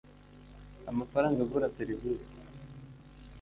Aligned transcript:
amafaranga 0.91 1.39
agura 1.43 1.73
serivisi. 1.77 2.31